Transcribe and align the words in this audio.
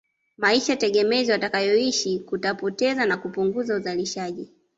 Maisha 0.37 0.75
tegemezi 0.75 1.31
watakayoishi 1.31 2.19
kutapoteza 2.19 3.05
na 3.05 3.17
kupunguza 3.17 3.75
uzalishaji 3.75 4.49